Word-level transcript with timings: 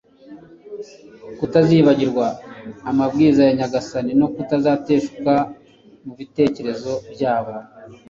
kutazibagirwa 1.37 2.25
amabwiriza 2.89 3.41
ya 3.47 3.53
nyagasani 3.59 4.11
no 4.19 4.27
kutazateshuka 4.33 5.33
mu 6.05 6.13
bitekerezo 6.19 6.91
byabo 7.13 7.53